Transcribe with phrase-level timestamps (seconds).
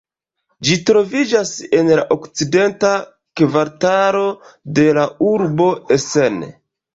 [0.67, 2.93] Ĝi troviĝas en la Okcidenta
[3.43, 4.23] Kvartalo
[4.81, 6.43] de la urbo Essen.